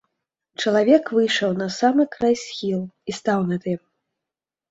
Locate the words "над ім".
3.51-3.81